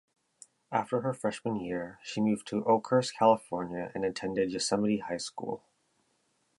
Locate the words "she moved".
2.01-2.47